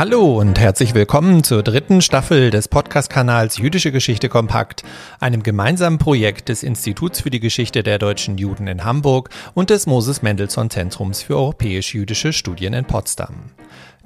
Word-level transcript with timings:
Hallo 0.00 0.40
und 0.40 0.58
herzlich 0.58 0.94
willkommen 0.94 1.44
zur 1.44 1.62
dritten 1.62 2.00
Staffel 2.00 2.48
des 2.48 2.68
Podcast-Kanals 2.68 3.58
Jüdische 3.58 3.92
Geschichte 3.92 4.30
Kompakt, 4.30 4.82
einem 5.20 5.42
gemeinsamen 5.42 5.98
Projekt 5.98 6.48
des 6.48 6.62
Instituts 6.62 7.20
für 7.20 7.28
die 7.28 7.38
Geschichte 7.38 7.82
der 7.82 7.98
deutschen 7.98 8.38
Juden 8.38 8.66
in 8.66 8.82
Hamburg 8.82 9.28
und 9.52 9.68
des 9.68 9.86
Moses 9.86 10.22
Mendelssohn 10.22 10.70
Zentrums 10.70 11.20
für 11.20 11.36
europäisch-jüdische 11.36 12.32
Studien 12.32 12.72
in 12.72 12.86
Potsdam. 12.86 13.34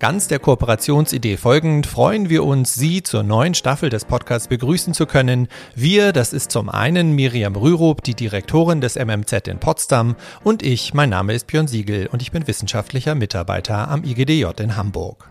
Ganz 0.01 0.27
der 0.27 0.41
Kooperationsidee 0.41 1.37
folgend 1.37 1.87
freuen 1.87 2.29
wir 2.29 2.43
uns, 2.43 2.75
Sie 2.75 3.05
zur 3.05 3.23
neuen 3.23 3.55
Staffel 3.55 3.89
des 3.89 4.05
Podcasts 4.05 4.49
begrüßen 4.49 4.95
zu 4.95 5.07
können. 5.07 5.47
Wir, 5.77 6.13
das 6.13 6.33
ist 6.33 6.51
zum 6.51 6.71
einen 6.71 7.13
Miriam 7.13 7.55
Rürup, 7.55 8.03
die 8.03 8.15
Direktorin 8.15 8.81
des 8.81 8.97
MMZ 8.97 9.47
in 9.47 9.61
Potsdam, 9.61 10.17
und 10.43 10.65
ich, 10.65 10.93
mein 10.93 11.11
Name 11.11 11.35
ist 11.35 11.47
Björn 11.47 11.69
Siegel 11.69 12.09
und 12.09 12.21
ich 12.21 12.33
bin 12.33 12.49
wissenschaftlicher 12.49 13.15
Mitarbeiter 13.15 13.87
am 13.87 14.03
IGDJ 14.03 14.61
in 14.61 14.75
Hamburg. 14.75 15.29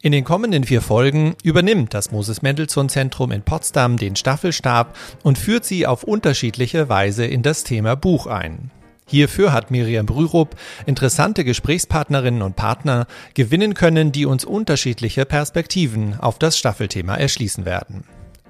In 0.00 0.12
den 0.12 0.22
kommenden 0.22 0.62
vier 0.62 0.80
Folgen 0.80 1.34
übernimmt 1.42 1.92
das 1.92 2.12
Moses 2.12 2.40
Mendelssohn 2.40 2.88
Zentrum 2.88 3.32
in 3.32 3.42
Potsdam 3.42 3.96
den 3.96 4.14
Staffelstab 4.14 4.96
und 5.24 5.38
führt 5.38 5.64
sie 5.64 5.88
auf 5.88 6.04
unterschiedliche 6.04 6.88
Weise 6.88 7.26
in 7.26 7.42
das 7.42 7.64
Thema 7.64 7.96
Buch 7.96 8.28
ein. 8.28 8.70
Hierfür 9.08 9.52
hat 9.52 9.72
Miriam 9.72 10.06
Brürup 10.06 10.54
interessante 10.86 11.42
Gesprächspartnerinnen 11.42 12.42
und 12.42 12.54
Partner 12.54 13.06
gewinnen 13.34 13.74
können, 13.74 14.12
die 14.12 14.24
uns 14.24 14.44
unterschiedliche 14.44 15.24
Perspektiven 15.24 16.20
auf 16.20 16.38
das 16.38 16.56
Staffelthema 16.56 17.16
erschließen 17.16 17.64
werden. 17.64 18.04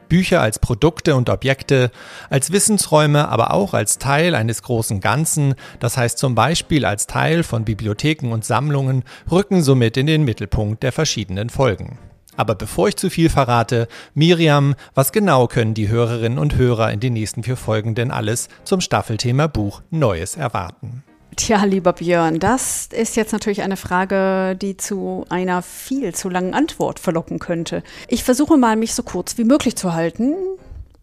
Bücher 0.09 0.41
als 0.41 0.59
Produkte 0.59 1.15
und 1.17 1.31
Objekte, 1.31 1.91
als 2.31 2.53
Wissensräume, 2.53 3.29
aber 3.29 3.53
auch 3.53 3.75
als 3.75 3.99
Teil 3.99 4.35
eines 4.35 4.63
großen 4.63 5.01
Ganzen, 5.01 5.55
das 5.81 5.97
heißt 5.97 6.19
zum 6.19 6.35
Beispiel 6.35 6.85
als 6.85 7.07
Teil 7.07 7.43
von 7.43 7.65
Bibliotheken 7.65 8.33
und 8.33 8.45
Sammlungen, 8.45 9.05
rücken 9.31 9.63
somit 9.63 9.97
in 9.97 10.07
den 10.07 10.25
Mittelpunkt 10.25 10.83
der 10.83 10.93
verschiedenen 10.93 11.51
Folgen. 11.51 11.99
Aber 12.37 12.55
bevor 12.55 12.87
ich 12.87 12.97
zu 12.97 13.11
viel 13.11 13.31
verrate, 13.31 13.89
Miriam, 14.15 14.77
was 14.95 15.11
genau 15.11 15.49
können 15.49 15.75
die 15.75 15.89
Hörerinnen 15.89 16.39
und 16.39 16.55
Hörer 16.55 16.93
in 16.93 17.01
den 17.01 17.15
nächsten 17.15 17.43
vier 17.43 17.57
Folgen 17.57 17.97
denn 17.97 18.13
alles 18.13 18.49
zum 18.63 18.81
Staffelthema 18.81 19.49
Buch 19.49 19.83
Neues 19.91 20.37
erwarten? 20.37 21.03
Tja, 21.49 21.63
lieber 21.63 21.93
Björn, 21.93 22.41
das 22.41 22.89
ist 22.93 23.15
jetzt 23.15 23.33
natürlich 23.33 23.63
eine 23.63 23.77
Frage, 23.77 24.57
die 24.61 24.77
zu 24.77 25.25
einer 25.29 25.63
viel 25.63 26.13
zu 26.13 26.29
langen 26.29 26.53
Antwort 26.53 26.99
verlocken 26.99 27.39
könnte. 27.39 27.85
Ich 28.09 28.25
versuche 28.25 28.57
mal, 28.57 28.75
mich 28.75 28.93
so 28.93 29.05
kurz 29.05 29.39
wie 29.39 29.45
möglich 29.45 29.77
zu 29.77 29.95
halten 29.95 30.35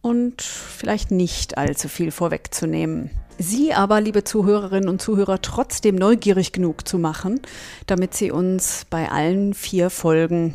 und 0.02 0.42
vielleicht 0.42 1.10
nicht 1.10 1.58
allzu 1.58 1.88
viel 1.88 2.12
vorwegzunehmen. 2.12 3.12
Sie 3.40 3.74
aber, 3.74 4.02
liebe 4.02 4.26
Zuhörerinnen 4.26 4.90
und 4.90 5.02
Zuhörer, 5.02 5.42
trotzdem 5.42 5.96
neugierig 5.96 6.52
genug 6.52 6.86
zu 6.86 7.00
machen, 7.00 7.40
damit 7.88 8.14
Sie 8.14 8.30
uns 8.30 8.86
bei 8.90 9.10
allen 9.10 9.54
vier 9.54 9.90
Folgen 9.90 10.54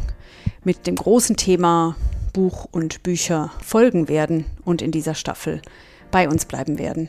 mit 0.62 0.86
dem 0.86 0.96
großen 0.96 1.38
Thema 1.38 1.96
Buch 2.34 2.68
und 2.70 3.02
Bücher 3.02 3.50
folgen 3.64 4.08
werden 4.08 4.44
und 4.62 4.82
in 4.82 4.90
dieser 4.90 5.14
Staffel 5.14 5.62
bei 6.10 6.28
uns 6.28 6.44
bleiben 6.44 6.78
werden. 6.78 7.08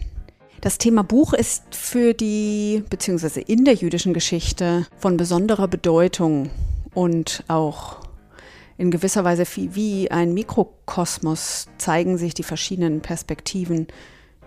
Das 0.62 0.78
Thema 0.78 1.04
Buch 1.04 1.34
ist 1.34 1.64
für 1.76 2.14
die, 2.14 2.84
beziehungsweise 2.88 3.42
in 3.42 3.66
der 3.66 3.74
jüdischen 3.74 4.14
Geschichte 4.14 4.86
von 5.00 5.18
besonderer 5.18 5.68
Bedeutung 5.68 6.52
und 6.94 7.44
auch 7.48 7.98
in 8.78 8.92
gewisser 8.92 9.24
Weise 9.24 9.44
wie 9.56 10.12
ein 10.12 10.36
Mikrokosmos 10.36 11.68
zeigen 11.80 12.20
sich 12.20 12.36
die 12.36 12.44
verschiedenen 12.44 13.02
Perspektiven, 13.02 13.88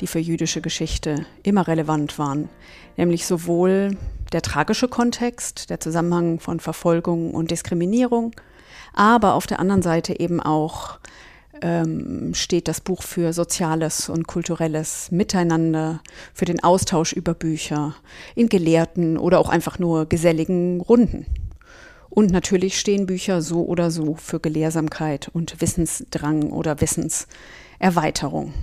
die 0.00 0.06
für 0.06 0.21
jüdische 0.21 0.61
Geschichte 0.61 1.27
immer 1.43 1.66
relevant 1.66 2.16
waren. 2.16 2.49
Nämlich 2.97 3.27
sowohl 3.27 3.97
der 4.33 4.43
tragische 4.43 4.87
Kontext, 4.87 5.69
der 5.69 5.81
Zusammenhang 5.81 6.39
von 6.39 6.60
Verfolgung 6.60 7.34
und 7.34 7.50
Diskriminierung, 7.50 8.37
aber 8.93 9.34
auf 9.34 9.49
der 9.49 9.59
anderen 9.59 9.83
Seite 9.83 10.21
eben 10.21 10.41
auch 10.41 11.00
ähm, 11.62 12.34
steht 12.34 12.69
das 12.69 12.81
Buch 12.81 13.03
für 13.03 13.32
soziales 13.32 14.09
und 14.09 14.26
kulturelles 14.26 15.10
Miteinander, 15.10 16.00
für 16.32 16.44
den 16.44 16.62
Austausch 16.62 17.12
über 17.12 17.34
Bücher, 17.34 17.94
in 18.34 18.48
gelehrten 18.48 19.19
oder 19.19 19.38
auch 19.38 19.48
einfach 19.48 19.78
nur 19.78 20.06
geselligen 20.06 20.81
Runden. 20.81 21.26
Und 22.10 22.31
natürlich 22.31 22.78
stehen 22.78 23.06
Bücher 23.06 23.42
so 23.42 23.65
oder 23.65 23.91
so 23.91 24.15
für 24.15 24.41
Gelehrsamkeit 24.41 25.28
und 25.32 25.60
Wissensdrang 25.60 26.50
oder 26.53 26.81
Wissenserweiterung. 26.81 28.54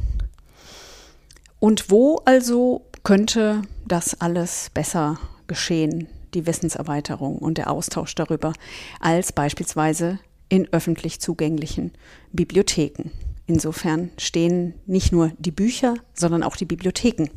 Und 1.60 1.92
wo 1.92 2.22
also 2.26 2.86
könnte 3.04 3.62
das 3.86 4.20
alles 4.22 4.70
besser 4.74 5.20
geschehen? 5.48 6.08
die 6.34 6.46
Wissenserweiterung 6.46 7.38
und 7.38 7.58
der 7.58 7.70
Austausch 7.70 8.16
darüber 8.16 8.54
als 9.00 9.34
beispielsweise 9.34 10.20
in 10.52 10.68
öffentlich 10.74 11.22
zugänglichen 11.22 11.94
Bibliotheken. 12.34 13.10
Insofern 13.48 14.12
stehen 14.18 14.74
nicht 14.86 15.14
nur 15.14 15.32
die 15.40 15.52
Bücher, 15.52 15.96
sondern 16.14 16.44
auch 16.44 16.58
die 16.58 16.66
Bibliotheken 16.66 17.30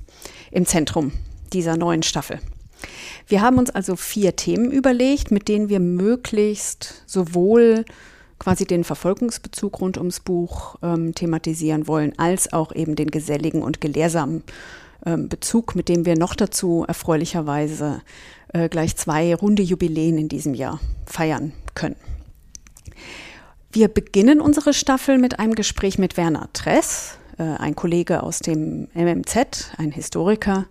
im 0.51 0.67
Zentrum 0.67 1.13
dieser 1.53 1.77
neuen 1.77 2.03
Staffel. 2.03 2.41
Wir 3.29 3.41
haben 3.41 3.59
uns 3.59 3.71
also 3.71 3.95
vier 3.95 4.35
Themen 4.35 4.73
überlegt, 4.73 5.31
mit 5.31 5.47
denen 5.47 5.69
wir 5.69 5.79
möglichst 5.79 7.05
sowohl 7.07 7.85
quasi 8.41 8.65
den 8.65 8.83
Verfolgungsbezug 8.83 9.81
rund 9.81 9.97
ums 9.97 10.19
Buch 10.19 10.75
ähm, 10.83 11.15
thematisieren 11.15 11.87
wollen, 11.87 12.19
als 12.19 12.53
auch 12.53 12.75
eben 12.75 12.97
den 12.97 13.13
geselligen 13.13 13.63
und 13.63 13.81
gelehrsamen 13.81 14.43
ähm, 15.07 15.29
Bezug, 15.29 15.77
mit 15.77 15.89
dem 15.89 16.05
wir 16.05 16.19
noch 16.19 16.35
dazu 16.35 16.85
erfreulicherweise 16.87 18.03
äh, 18.53 18.69
gleich 18.69 18.97
zwei 18.97 19.37
runde 19.37 19.63
Jubiläen 19.63 20.19
in 20.19 20.29
diesem 20.29 20.55
Jahr 20.55 20.81
feiern 21.07 21.53
können. 21.75 21.97
Wir 23.73 23.89
beginnen 23.89 24.41
unsere 24.41 24.73
Staffel 24.73 25.19
mit 25.19 25.39
einem 25.39 25.55
Gespräch 25.55 25.99
mit 25.99 26.17
Werner 26.17 26.49
Tress, 26.53 27.19
äh, 27.39 27.43
ein 27.43 27.75
Kollege 27.75 28.23
aus 28.23 28.39
dem 28.39 28.89
MMZ, 28.95 29.73
ein 29.79 29.91
Historiker, 29.91 30.67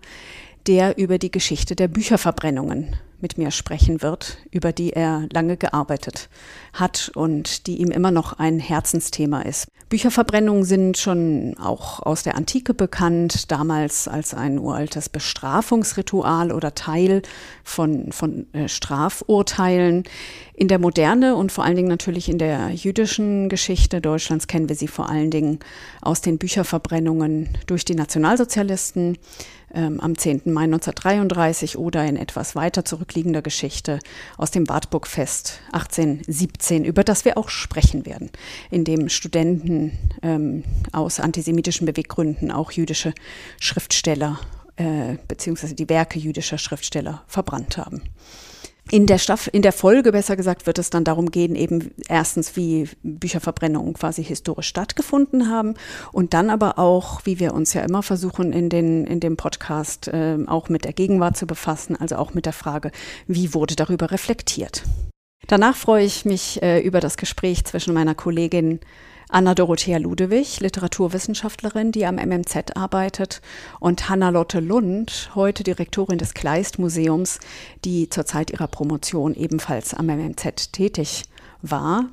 der 0.66 0.96
über 0.96 1.18
die 1.18 1.30
Geschichte 1.30 1.76
der 1.76 1.88
Bücherverbrennungen 1.88 2.96
mit 3.24 3.38
mir 3.38 3.50
sprechen 3.50 4.02
wird, 4.02 4.36
über 4.50 4.70
die 4.72 4.92
er 4.92 5.26
lange 5.32 5.56
gearbeitet 5.56 6.28
hat 6.74 7.10
und 7.14 7.66
die 7.66 7.78
ihm 7.78 7.90
immer 7.90 8.10
noch 8.10 8.34
ein 8.34 8.58
Herzensthema 8.58 9.40
ist. 9.40 9.66
Bücherverbrennungen 9.88 10.64
sind 10.64 10.98
schon 10.98 11.56
auch 11.58 12.00
aus 12.00 12.22
der 12.22 12.34
Antike 12.34 12.74
bekannt, 12.74 13.50
damals 13.50 14.08
als 14.08 14.34
ein 14.34 14.58
uraltes 14.58 15.08
Bestrafungsritual 15.08 16.52
oder 16.52 16.74
Teil 16.74 17.22
von, 17.62 18.12
von 18.12 18.46
äh, 18.52 18.68
Strafurteilen. 18.68 20.04
In 20.52 20.68
der 20.68 20.78
Moderne 20.78 21.34
und 21.34 21.50
vor 21.50 21.64
allen 21.64 21.76
Dingen 21.76 21.88
natürlich 21.88 22.28
in 22.28 22.38
der 22.38 22.70
jüdischen 22.70 23.48
Geschichte 23.48 24.02
Deutschlands 24.02 24.48
kennen 24.48 24.68
wir 24.68 24.76
sie 24.76 24.88
vor 24.88 25.08
allen 25.08 25.30
Dingen 25.30 25.60
aus 26.02 26.20
den 26.20 26.36
Bücherverbrennungen 26.36 27.56
durch 27.66 27.86
die 27.86 27.94
Nationalsozialisten 27.94 29.16
ähm, 29.74 30.00
am 30.00 30.16
10. 30.16 30.42
Mai 30.46 30.64
1933 30.64 31.76
oder 31.76 32.04
in 32.04 32.16
etwas 32.16 32.54
weiter 32.54 32.84
zurückliegender 32.84 33.42
Geschichte 33.42 33.98
aus 34.38 34.50
dem 34.50 34.68
Wartburgfest 34.68 35.60
1817, 35.72 36.84
über 36.84 37.04
das 37.04 37.24
wir 37.24 37.36
auch 37.36 37.48
sprechen 37.48 38.06
werden, 38.06 38.30
in 38.70 38.84
dem 38.84 39.08
Studenten 39.08 39.92
ähm, 40.22 40.64
aus 40.92 41.20
antisemitischen 41.20 41.86
Beweggründen 41.86 42.50
auch 42.50 42.72
jüdische 42.72 43.12
Schriftsteller 43.60 44.38
äh, 44.76 45.16
beziehungsweise 45.28 45.74
die 45.74 45.88
Werke 45.88 46.18
jüdischer 46.18 46.58
Schriftsteller 46.58 47.22
verbrannt 47.26 47.76
haben. 47.76 48.02
In 48.90 49.06
der, 49.06 49.16
Staff 49.18 49.48
in 49.50 49.62
der 49.62 49.72
Folge, 49.72 50.12
besser 50.12 50.36
gesagt, 50.36 50.66
wird 50.66 50.78
es 50.78 50.90
dann 50.90 51.04
darum 51.04 51.30
gehen, 51.30 51.56
eben 51.56 51.90
erstens, 52.06 52.54
wie 52.54 52.86
Bücherverbrennungen 53.02 53.94
quasi 53.94 54.22
historisch 54.22 54.68
stattgefunden 54.68 55.50
haben 55.50 55.74
und 56.12 56.34
dann 56.34 56.50
aber 56.50 56.78
auch, 56.78 57.22
wie 57.24 57.40
wir 57.40 57.54
uns 57.54 57.72
ja 57.72 57.82
immer 57.82 58.02
versuchen, 58.02 58.52
in, 58.52 58.68
den, 58.68 59.06
in 59.06 59.20
dem 59.20 59.38
Podcast 59.38 60.08
äh, 60.08 60.36
auch 60.46 60.68
mit 60.68 60.84
der 60.84 60.92
Gegenwart 60.92 61.36
zu 61.36 61.46
befassen, 61.46 61.96
also 61.98 62.16
auch 62.16 62.34
mit 62.34 62.44
der 62.44 62.52
Frage, 62.52 62.90
wie 63.26 63.54
wurde 63.54 63.74
darüber 63.74 64.10
reflektiert. 64.10 64.82
Danach 65.46 65.76
freue 65.76 66.04
ich 66.04 66.24
mich 66.24 66.62
äh, 66.62 66.80
über 66.80 67.00
das 67.00 67.16
Gespräch 67.16 67.64
zwischen 67.64 67.94
meiner 67.94 68.14
Kollegin 68.14 68.80
Anna-Dorothea 69.28 69.98
Ludewig, 69.98 70.60
Literaturwissenschaftlerin, 70.60 71.92
die 71.92 72.06
am 72.06 72.16
MMZ 72.16 72.76
arbeitet, 72.76 73.40
und 73.80 74.08
Hanna-Lotte 74.08 74.60
Lund, 74.60 75.30
heute 75.34 75.62
Direktorin 75.62 76.18
des 76.18 76.34
Kleist-Museums, 76.34 77.40
die 77.84 78.08
zur 78.08 78.26
Zeit 78.26 78.50
ihrer 78.50 78.68
Promotion 78.68 79.34
ebenfalls 79.34 79.94
am 79.94 80.06
MMZ 80.06 80.72
tätig 80.72 81.24
war. 81.62 82.06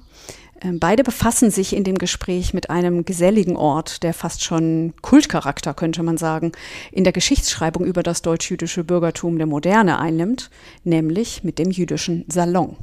Ähm, 0.61 0.79
beide 0.79 1.03
befassen 1.03 1.49
sich 1.49 1.75
in 1.75 1.83
dem 1.83 1.97
Gespräch 1.97 2.53
mit 2.53 2.69
einem 2.69 3.03
geselligen 3.03 3.55
Ort, 3.55 4.03
der 4.03 4.13
fast 4.13 4.43
schon 4.43 4.93
Kultcharakter, 5.01 5.73
könnte 5.73 6.03
man 6.03 6.17
sagen, 6.17 6.51
in 6.91 7.03
der 7.03 7.13
Geschichtsschreibung 7.13 7.83
über 7.83 8.03
das 8.03 8.21
deutsch-jüdische 8.21 8.83
Bürgertum 8.83 9.37
der 9.37 9.47
Moderne 9.47 9.99
einnimmt, 9.99 10.49
nämlich 10.83 11.43
mit 11.43 11.57
dem 11.57 11.71
jüdischen 11.71 12.25
Salon. 12.27 12.77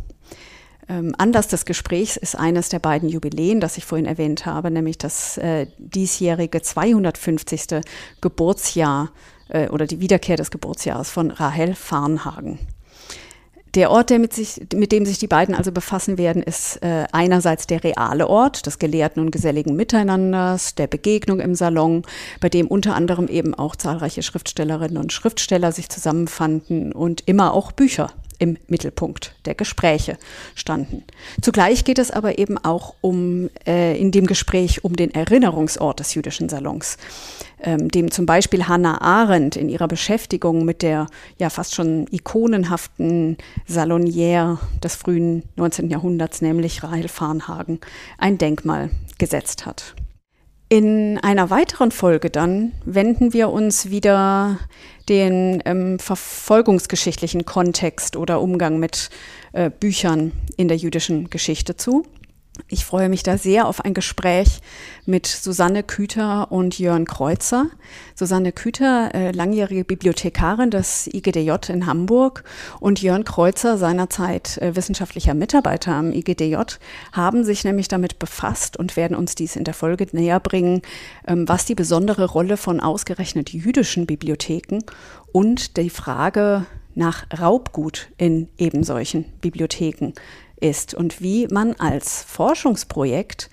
Ähm, 0.88 1.14
Anlass 1.18 1.48
des 1.48 1.64
Gesprächs 1.64 2.16
ist 2.16 2.34
eines 2.34 2.70
der 2.70 2.78
beiden 2.78 3.08
Jubiläen, 3.08 3.60
das 3.60 3.76
ich 3.76 3.84
vorhin 3.84 4.06
erwähnt 4.06 4.46
habe, 4.46 4.70
nämlich 4.70 4.96
das 4.96 5.36
äh, 5.38 5.66
diesjährige 5.78 6.62
250. 6.62 7.82
Geburtsjahr 8.20 9.10
äh, 9.48 9.68
oder 9.68 9.86
die 9.86 10.00
Wiederkehr 10.00 10.36
des 10.36 10.50
Geburtsjahres 10.50 11.10
von 11.10 11.30
Rahel 11.30 11.74
Farnhagen. 11.74 12.58
Der 13.74 13.90
Ort, 13.90 14.08
der 14.08 14.18
mit, 14.18 14.32
sich, 14.32 14.62
mit 14.74 14.92
dem 14.92 15.04
sich 15.04 15.18
die 15.18 15.26
beiden 15.26 15.54
also 15.54 15.72
befassen 15.72 16.16
werden, 16.16 16.42
ist 16.42 16.82
äh, 16.82 17.04
einerseits 17.12 17.66
der 17.66 17.84
reale 17.84 18.26
Ort 18.26 18.64
des 18.64 18.78
gelehrten 18.78 19.22
und 19.22 19.30
geselligen 19.30 19.76
Miteinanders, 19.76 20.74
der 20.74 20.86
Begegnung 20.86 21.38
im 21.38 21.54
Salon, 21.54 22.02
bei 22.40 22.48
dem 22.48 22.66
unter 22.66 22.94
anderem 22.94 23.28
eben 23.28 23.54
auch 23.54 23.76
zahlreiche 23.76 24.22
Schriftstellerinnen 24.22 24.96
und 24.96 25.12
Schriftsteller 25.12 25.70
sich 25.70 25.90
zusammenfanden 25.90 26.92
und 26.92 27.22
immer 27.26 27.52
auch 27.52 27.72
Bücher 27.72 28.10
im 28.38 28.56
Mittelpunkt 28.68 29.34
der 29.44 29.54
Gespräche 29.54 30.16
standen. 30.54 31.04
Zugleich 31.42 31.84
geht 31.84 31.98
es 31.98 32.10
aber 32.10 32.38
eben 32.38 32.56
auch 32.58 32.94
um 33.00 33.50
äh, 33.66 33.98
in 33.98 34.10
dem 34.12 34.26
Gespräch 34.26 34.84
um 34.84 34.96
den 34.96 35.12
Erinnerungsort 35.12 36.00
des 36.00 36.14
jüdischen 36.14 36.48
Salons, 36.48 36.96
ähm, 37.62 37.88
dem 37.90 38.10
zum 38.10 38.26
Beispiel 38.26 38.68
Hannah 38.68 39.00
Arendt 39.00 39.56
in 39.56 39.68
ihrer 39.68 39.88
Beschäftigung 39.88 40.64
mit 40.64 40.82
der 40.82 41.06
ja 41.38 41.50
fast 41.50 41.74
schon 41.74 42.06
ikonenhaften 42.10 43.36
Salonière 43.68 44.58
des 44.82 44.94
frühen 44.94 45.42
19. 45.56 45.90
Jahrhunderts, 45.90 46.40
nämlich 46.40 46.82
Rahel 46.82 47.08
Farnhagen, 47.08 47.80
ein 48.18 48.38
Denkmal 48.38 48.90
gesetzt 49.18 49.66
hat. 49.66 49.94
In 50.70 51.18
einer 51.18 51.48
weiteren 51.48 51.90
Folge 51.90 52.28
dann 52.28 52.72
wenden 52.84 53.32
wir 53.32 53.48
uns 53.48 53.88
wieder 53.88 54.58
den 55.08 55.62
ähm, 55.64 55.98
verfolgungsgeschichtlichen 55.98 57.46
Kontext 57.46 58.16
oder 58.16 58.42
Umgang 58.42 58.78
mit 58.78 59.08
äh, 59.52 59.70
Büchern 59.70 60.32
in 60.58 60.68
der 60.68 60.76
jüdischen 60.76 61.30
Geschichte 61.30 61.76
zu. 61.76 62.04
Ich 62.66 62.84
freue 62.84 63.08
mich 63.08 63.22
da 63.22 63.38
sehr 63.38 63.66
auf 63.66 63.84
ein 63.84 63.94
Gespräch 63.94 64.60
mit 65.06 65.26
Susanne 65.26 65.82
Küter 65.82 66.50
und 66.50 66.78
Jörn 66.78 67.06
Kreuzer. 67.06 67.66
Susanne 68.14 68.52
Küter, 68.52 69.14
äh, 69.14 69.30
langjährige 69.30 69.84
Bibliothekarin 69.84 70.70
des 70.70 71.06
IGDJ 71.06 71.70
in 71.70 71.86
Hamburg 71.86 72.44
und 72.80 73.00
Jörn 73.00 73.24
Kreuzer, 73.24 73.78
seinerzeit 73.78 74.58
äh, 74.58 74.76
wissenschaftlicher 74.76 75.34
Mitarbeiter 75.34 75.92
am 75.92 76.12
IGDJ, 76.12 76.56
haben 77.12 77.44
sich 77.44 77.64
nämlich 77.64 77.88
damit 77.88 78.18
befasst 78.18 78.76
und 78.76 78.96
werden 78.96 79.16
uns 79.16 79.34
dies 79.34 79.56
in 79.56 79.64
der 79.64 79.74
Folge 79.74 80.06
näher 80.12 80.40
bringen, 80.40 80.82
ähm, 81.26 81.48
was 81.48 81.64
die 81.64 81.74
besondere 81.74 82.26
Rolle 82.26 82.56
von 82.56 82.80
ausgerechnet 82.80 83.50
jüdischen 83.50 84.06
Bibliotheken 84.06 84.80
und 85.32 85.76
die 85.76 85.90
Frage 85.90 86.66
nach 86.98 87.26
Raubgut 87.40 88.08
in 88.18 88.48
eben 88.58 88.82
solchen 88.82 89.24
Bibliotheken 89.40 90.12
ist. 90.60 90.94
Und 90.94 91.22
wie 91.22 91.46
man 91.46 91.74
als 91.74 92.24
Forschungsprojekt 92.24 93.50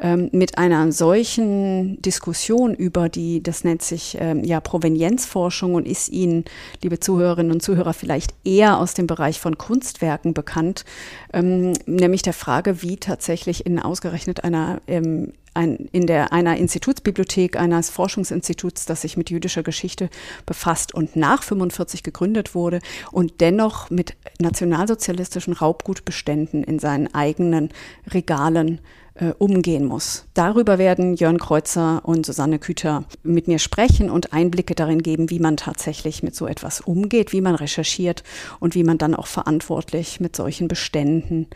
ähm, 0.00 0.28
mit 0.32 0.58
einer 0.58 0.92
solchen 0.92 2.00
Diskussion 2.02 2.74
über 2.74 3.08
die, 3.08 3.42
das 3.42 3.64
nennt 3.64 3.82
sich 3.82 4.16
ähm, 4.20 4.44
ja 4.44 4.60
Provenienzforschung 4.60 5.74
und 5.74 5.86
ist 5.86 6.08
Ihnen, 6.08 6.44
liebe 6.82 7.00
Zuhörerinnen 7.00 7.52
und 7.52 7.62
Zuhörer, 7.62 7.94
vielleicht 7.94 8.34
eher 8.44 8.78
aus 8.78 8.94
dem 8.94 9.06
Bereich 9.06 9.40
von 9.40 9.58
Kunstwerken 9.58 10.34
bekannt, 10.34 10.84
ähm, 11.32 11.72
nämlich 11.86 12.22
der 12.22 12.34
Frage, 12.34 12.82
wie 12.82 12.96
tatsächlich 12.96 13.66
in 13.66 13.78
ausgerechnet 13.78 14.44
einer 14.44 14.80
ähm, 14.86 15.32
ein, 15.56 15.88
in 15.90 16.06
der, 16.06 16.32
einer 16.32 16.56
Institutsbibliothek 16.56 17.56
eines 17.56 17.90
Forschungsinstituts, 17.90 18.84
das 18.84 19.02
sich 19.02 19.16
mit 19.16 19.30
jüdischer 19.30 19.62
Geschichte 19.62 20.10
befasst 20.44 20.94
und 20.94 21.16
nach 21.16 21.42
45 21.42 22.02
gegründet 22.02 22.54
wurde 22.54 22.80
und 23.10 23.40
dennoch 23.40 23.90
mit 23.90 24.16
nationalsozialistischen 24.38 25.54
Raubgutbeständen 25.54 26.62
in 26.62 26.78
seinen 26.78 27.12
eigenen 27.14 27.70
Regalen 28.12 28.80
äh, 29.18 29.32
umgehen 29.38 29.84
muss. 29.84 30.26
Darüber 30.34 30.78
werden 30.78 31.14
Jörn 31.14 31.38
Kreuzer 31.38 32.02
und 32.04 32.26
Susanne 32.26 32.58
Küter 32.58 33.04
mit 33.22 33.48
mir 33.48 33.58
sprechen 33.58 34.10
und 34.10 34.32
Einblicke 34.32 34.74
darin 34.74 35.02
geben, 35.02 35.30
wie 35.30 35.38
man 35.38 35.56
tatsächlich 35.56 36.22
mit 36.22 36.34
so 36.34 36.46
etwas 36.46 36.80
umgeht, 36.80 37.32
wie 37.32 37.40
man 37.40 37.54
recherchiert 37.54 38.22
und 38.60 38.74
wie 38.74 38.84
man 38.84 38.98
dann 38.98 39.14
auch 39.14 39.26
verantwortlich 39.26 40.20
mit 40.20 40.36
solchen 40.36 40.68
Beständen 40.68 41.46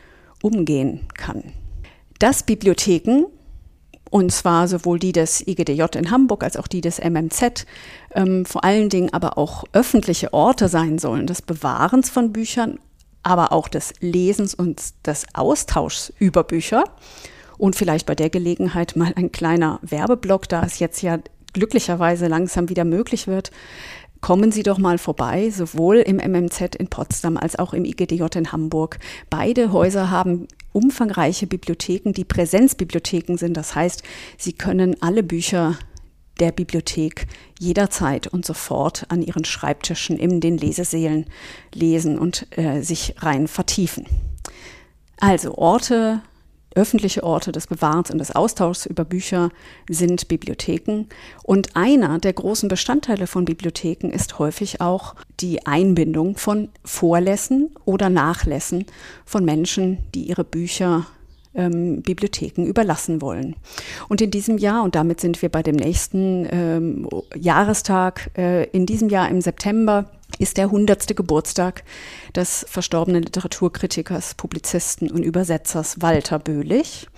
umgehen 0.42 1.06
kann. 1.14 1.44
Dass 2.18 2.42
Bibliotheken 2.42 3.26
und 4.10 4.32
zwar 4.32 4.66
sowohl 4.66 4.98
die 4.98 5.12
des 5.12 5.46
IGDJ 5.46 5.82
in 5.96 6.10
Hamburg 6.10 6.42
als 6.42 6.56
auch 6.56 6.66
die 6.66 6.80
des 6.80 6.98
MMZ, 6.98 7.64
ähm, 8.14 8.44
vor 8.44 8.64
allen 8.64 8.88
Dingen 8.88 9.12
aber 9.12 9.38
auch 9.38 9.64
öffentliche 9.72 10.32
Orte 10.32 10.68
sein 10.68 10.98
sollen, 10.98 11.26
des 11.26 11.42
Bewahrens 11.42 12.10
von 12.10 12.32
Büchern, 12.32 12.78
aber 13.22 13.52
auch 13.52 13.68
des 13.68 13.92
Lesens 14.00 14.54
und 14.54 14.82
des 15.06 15.26
Austauschs 15.34 16.12
über 16.18 16.42
Bücher. 16.42 16.84
Und 17.60 17.76
vielleicht 17.76 18.06
bei 18.06 18.14
der 18.14 18.30
Gelegenheit 18.30 18.96
mal 18.96 19.12
ein 19.16 19.32
kleiner 19.32 19.80
Werbeblock, 19.82 20.48
da 20.48 20.62
es 20.64 20.78
jetzt 20.78 21.02
ja 21.02 21.18
glücklicherweise 21.52 22.26
langsam 22.26 22.70
wieder 22.70 22.86
möglich 22.86 23.26
wird. 23.26 23.50
Kommen 24.22 24.50
Sie 24.50 24.62
doch 24.62 24.78
mal 24.78 24.96
vorbei, 24.96 25.50
sowohl 25.50 25.96
im 25.98 26.16
MMZ 26.16 26.76
in 26.76 26.88
Potsdam 26.88 27.36
als 27.36 27.58
auch 27.58 27.74
im 27.74 27.84
IGDJ 27.84 28.24
in 28.34 28.50
Hamburg. 28.50 28.98
Beide 29.28 29.72
Häuser 29.72 30.10
haben 30.10 30.48
umfangreiche 30.72 31.46
Bibliotheken, 31.46 32.12
die 32.12 32.24
Präsenzbibliotheken 32.24 33.36
sind. 33.36 33.58
Das 33.58 33.74
heißt, 33.74 34.04
Sie 34.38 34.54
können 34.54 34.96
alle 35.02 35.22
Bücher 35.22 35.78
der 36.38 36.52
Bibliothek 36.52 37.26
jederzeit 37.58 38.26
und 38.26 38.46
sofort 38.46 39.04
an 39.10 39.20
Ihren 39.20 39.44
Schreibtischen 39.44 40.16
in 40.16 40.40
den 40.40 40.56
Lesesälen 40.56 41.26
lesen 41.74 42.18
und 42.18 42.46
äh, 42.56 42.80
sich 42.80 43.16
rein 43.18 43.48
vertiefen. 43.48 44.06
Also 45.18 45.58
Orte, 45.58 46.22
öffentliche 46.74 47.24
Orte 47.24 47.52
des 47.52 47.66
Bewahrens 47.66 48.10
und 48.10 48.18
des 48.18 48.34
Austauschs 48.34 48.86
über 48.86 49.04
Bücher 49.04 49.50
sind 49.88 50.28
Bibliotheken. 50.28 51.06
Und 51.42 51.76
einer 51.76 52.18
der 52.18 52.32
großen 52.32 52.68
Bestandteile 52.68 53.26
von 53.26 53.44
Bibliotheken 53.44 54.10
ist 54.10 54.38
häufig 54.38 54.80
auch 54.80 55.14
die 55.40 55.66
Einbindung 55.66 56.36
von 56.36 56.68
Vorlässen 56.84 57.74
oder 57.84 58.08
Nachlässen 58.08 58.86
von 59.24 59.44
Menschen, 59.44 59.98
die 60.14 60.28
ihre 60.28 60.44
Bücher 60.44 61.06
ähm, 61.54 62.02
Bibliotheken 62.02 62.64
überlassen 62.64 63.20
wollen. 63.20 63.56
Und 64.08 64.20
in 64.20 64.30
diesem 64.30 64.58
Jahr, 64.58 64.84
und 64.84 64.94
damit 64.94 65.20
sind 65.20 65.42
wir 65.42 65.48
bei 65.48 65.62
dem 65.62 65.76
nächsten 65.76 66.46
ähm, 66.50 67.08
Jahrestag, 67.36 68.30
äh, 68.38 68.64
in 68.70 68.86
diesem 68.86 69.08
Jahr 69.08 69.28
im 69.28 69.40
September 69.40 70.10
ist 70.38 70.56
der 70.56 70.70
hundertste 70.70 71.14
Geburtstag 71.14 71.84
des 72.34 72.64
verstorbenen 72.68 73.22
Literaturkritikers, 73.22 74.34
Publizisten 74.34 75.10
und 75.10 75.22
Übersetzers 75.22 76.00
Walter 76.00 76.38
Böhlich, 76.38 77.08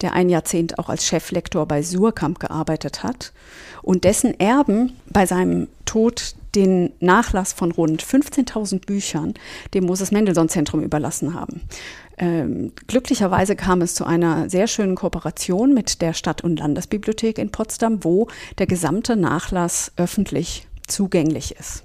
der 0.00 0.12
ein 0.12 0.28
Jahrzehnt 0.28 0.78
auch 0.78 0.88
als 0.88 1.06
Cheflektor 1.06 1.66
bei 1.66 1.82
Surkamp 1.82 2.38
gearbeitet 2.38 3.02
hat 3.02 3.32
und 3.82 4.04
dessen 4.04 4.38
Erben 4.40 4.96
bei 5.06 5.26
seinem 5.26 5.68
Tod 5.84 6.34
den 6.54 6.92
Nachlass 7.00 7.52
von 7.52 7.72
rund 7.72 8.02
15.000 8.02 8.86
Büchern 8.86 9.34
dem 9.74 9.84
Moses 9.84 10.10
Mendelssohn 10.10 10.48
Zentrum 10.48 10.82
überlassen 10.82 11.34
haben. 11.34 11.62
Ähm, 12.16 12.72
glücklicherweise 12.86 13.56
kam 13.56 13.82
es 13.82 13.94
zu 13.94 14.04
einer 14.04 14.48
sehr 14.48 14.68
schönen 14.68 14.94
Kooperation 14.94 15.74
mit 15.74 16.00
der 16.00 16.12
Stadt- 16.12 16.44
und 16.44 16.60
Landesbibliothek 16.60 17.38
in 17.38 17.50
Potsdam, 17.50 18.04
wo 18.04 18.28
der 18.58 18.66
gesamte 18.66 19.16
Nachlass 19.16 19.92
öffentlich 19.96 20.66
zugänglich 20.86 21.56
ist. 21.58 21.82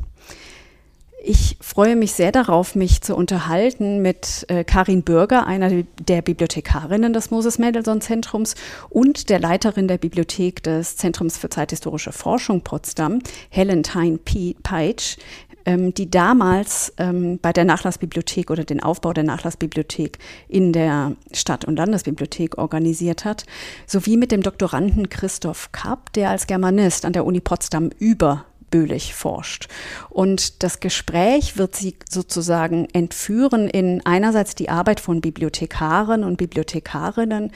Ich 1.22 1.58
freue 1.60 1.98
mich 1.98 2.14
sehr 2.14 2.32
darauf, 2.32 2.76
mich 2.76 3.02
zu 3.02 3.14
unterhalten 3.14 4.02
mit 4.02 4.46
äh, 4.48 4.64
Karin 4.64 5.04
Bürger, 5.04 5.46
einer 5.46 5.84
der 6.00 6.22
Bibliothekarinnen 6.22 7.12
des 7.12 7.30
Moses 7.30 7.60
Mendelssohn 7.60 8.00
Zentrums 8.00 8.56
und 8.90 9.30
der 9.30 9.40
Leiterin 9.40 9.90
der 9.90 9.98
Bibliothek 9.98 10.64
des 10.64 10.96
Zentrums 10.96 11.38
für 11.38 11.50
zeithistorische 11.50 12.14
Forschung 12.14 12.62
Potsdam, 12.62 13.20
Helen 13.50 13.84
Tyne 13.84 14.18
Peitsch, 14.18 15.18
ähm, 15.66 15.94
die 15.94 16.10
damals 16.10 16.94
ähm, 16.98 17.38
bei 17.42 17.52
der 17.52 17.66
Nachlassbibliothek 17.66 18.50
oder 18.50 18.64
den 18.64 18.82
Aufbau 18.82 19.12
der 19.12 19.26
Nachlassbibliothek 19.26 20.20
in 20.48 20.72
der 20.72 21.18
Stadt- 21.34 21.66
und 21.66 21.76
Landesbibliothek 21.76 22.58
organisiert 22.58 23.26
hat, 23.26 23.46
sowie 23.86 24.16
mit 24.16 24.32
dem 24.32 24.42
Doktoranden 24.42 25.10
Christoph 25.10 25.74
Kapp, 25.74 26.14
der 26.14 26.30
als 26.30 26.48
Germanist 26.48 27.04
an 27.04 27.12
der 27.12 27.26
Uni 27.26 27.42
Potsdam 27.42 27.90
über 28.00 28.46
Böhlich 28.70 29.14
forscht. 29.14 29.68
Und 30.10 30.64
das 30.64 30.80
Gespräch 30.80 31.58
wird 31.58 31.76
sie 31.76 31.96
sozusagen 32.10 32.88
entführen 32.94 33.68
in 33.68 34.02
einerseits 34.06 34.56
die 34.56 34.70
Arbeit 34.70 35.00
von 35.00 35.22
Bibliothekaren 35.22 36.24
und 36.24 36.38
Bibliothekarinnen, 36.38 37.52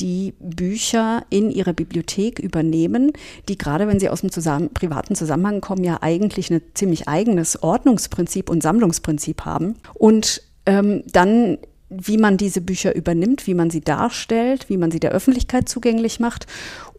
die 0.00 0.34
Bücher 0.40 1.24
in 1.30 1.50
ihre 1.50 1.74
Bibliothek 1.74 2.38
übernehmen, 2.38 3.12
die 3.48 3.58
gerade 3.58 3.88
wenn 3.88 4.00
sie 4.00 4.08
aus 4.08 4.20
dem 4.20 4.30
zusammen, 4.30 4.72
privaten 4.72 5.14
Zusammenhang 5.14 5.60
kommen, 5.60 5.84
ja 5.84 5.98
eigentlich 6.00 6.50
ein 6.50 6.62
ziemlich 6.74 7.08
eigenes 7.08 7.62
Ordnungsprinzip 7.62 8.50
und 8.50 8.62
Sammlungsprinzip 8.62 9.44
haben. 9.44 9.76
Und 9.94 10.42
ähm, 10.66 11.02
dann 11.12 11.58
wie 11.88 12.18
man 12.18 12.36
diese 12.36 12.60
Bücher 12.60 12.94
übernimmt, 12.94 13.46
wie 13.46 13.54
man 13.54 13.70
sie 13.70 13.80
darstellt, 13.80 14.68
wie 14.68 14.76
man 14.76 14.90
sie 14.90 14.98
der 14.98 15.12
Öffentlichkeit 15.12 15.68
zugänglich 15.68 16.18
macht 16.18 16.46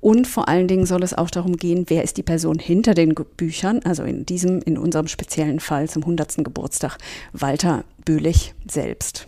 und 0.01 0.27
vor 0.27 0.47
allen 0.47 0.67
Dingen 0.67 0.85
soll 0.85 1.03
es 1.03 1.13
auch 1.13 1.29
darum 1.29 1.57
gehen, 1.57 1.85
wer 1.87 2.03
ist 2.03 2.17
die 2.17 2.23
Person 2.23 2.59
hinter 2.59 2.93
den 2.93 3.13
Büchern, 3.15 3.81
also 3.83 4.03
in 4.03 4.25
diesem, 4.25 4.61
in 4.61 4.77
unserem 4.77 5.07
speziellen 5.07 5.59
Fall 5.59 5.89
zum 5.89 6.03
100. 6.03 6.37
Geburtstag 6.37 6.97
Walter 7.33 7.83
Böhlich 8.05 8.53
selbst. 8.69 9.27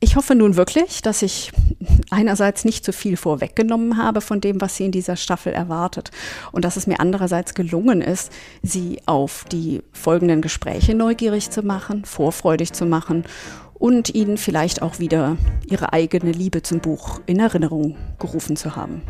Ich 0.00 0.14
hoffe 0.14 0.36
nun 0.36 0.54
wirklich, 0.54 1.02
dass 1.02 1.22
ich 1.22 1.50
einerseits 2.10 2.64
nicht 2.64 2.84
zu 2.84 2.92
viel 2.92 3.16
vorweggenommen 3.16 3.96
habe 3.96 4.20
von 4.20 4.40
dem, 4.40 4.60
was 4.60 4.76
Sie 4.76 4.84
in 4.84 4.92
dieser 4.92 5.16
Staffel 5.16 5.52
erwartet 5.52 6.12
und 6.52 6.64
dass 6.64 6.76
es 6.76 6.86
mir 6.86 7.00
andererseits 7.00 7.54
gelungen 7.54 8.00
ist, 8.00 8.32
Sie 8.62 9.00
auf 9.06 9.44
die 9.50 9.82
folgenden 9.92 10.40
Gespräche 10.40 10.94
neugierig 10.94 11.50
zu 11.50 11.62
machen, 11.62 12.04
vorfreudig 12.04 12.72
zu 12.72 12.86
machen 12.86 13.24
und 13.74 14.14
Ihnen 14.14 14.36
vielleicht 14.36 14.82
auch 14.82 15.00
wieder 15.00 15.36
Ihre 15.68 15.92
eigene 15.92 16.30
Liebe 16.30 16.62
zum 16.62 16.78
Buch 16.78 17.20
in 17.26 17.40
Erinnerung 17.40 17.96
gerufen 18.20 18.54
zu 18.54 18.76
haben. 18.76 19.02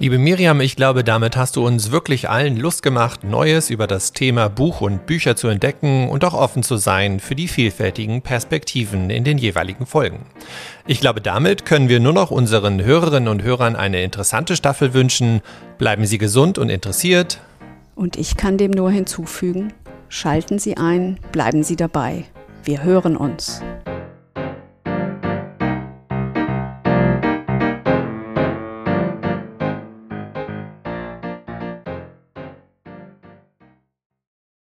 Liebe 0.00 0.18
Miriam, 0.18 0.60
ich 0.60 0.74
glaube, 0.74 1.04
damit 1.04 1.36
hast 1.36 1.54
du 1.54 1.64
uns 1.64 1.92
wirklich 1.92 2.28
allen 2.28 2.56
Lust 2.56 2.82
gemacht, 2.82 3.22
Neues 3.22 3.70
über 3.70 3.86
das 3.86 4.12
Thema 4.12 4.48
Buch 4.48 4.80
und 4.80 5.06
Bücher 5.06 5.36
zu 5.36 5.46
entdecken 5.46 6.08
und 6.08 6.24
auch 6.24 6.34
offen 6.34 6.64
zu 6.64 6.76
sein 6.76 7.20
für 7.20 7.36
die 7.36 7.46
vielfältigen 7.46 8.20
Perspektiven 8.20 9.08
in 9.08 9.22
den 9.22 9.38
jeweiligen 9.38 9.86
Folgen. 9.86 10.26
Ich 10.88 10.98
glaube, 10.98 11.20
damit 11.20 11.64
können 11.64 11.88
wir 11.88 12.00
nur 12.00 12.12
noch 12.12 12.32
unseren 12.32 12.82
Hörerinnen 12.82 13.28
und 13.28 13.44
Hörern 13.44 13.76
eine 13.76 14.02
interessante 14.02 14.56
Staffel 14.56 14.94
wünschen. 14.94 15.42
Bleiben 15.78 16.06
Sie 16.06 16.18
gesund 16.18 16.58
und 16.58 16.70
interessiert. 16.70 17.40
Und 17.94 18.16
ich 18.16 18.36
kann 18.36 18.58
dem 18.58 18.72
nur 18.72 18.90
hinzufügen, 18.90 19.72
schalten 20.08 20.58
Sie 20.58 20.76
ein, 20.76 21.20
bleiben 21.30 21.62
Sie 21.62 21.76
dabei. 21.76 22.24
Wir 22.64 22.82
hören 22.82 23.16
uns. 23.16 23.62